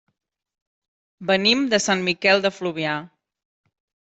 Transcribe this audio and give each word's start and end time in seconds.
Venim 1.31 1.61
de 1.75 1.81
Sant 1.83 2.01
Miquel 2.09 2.43
de 2.47 2.53
Fluvià. 2.57 2.97